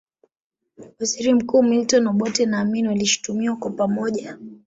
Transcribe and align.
Waziri 0.99 1.33
mkuu 1.33 1.63
Milton 1.63 2.07
Obote 2.07 2.45
na 2.45 2.59
Amin 2.59 2.87
walishutumiwa 2.87 3.55
kwa 3.55 3.71
pamoja 3.71 4.37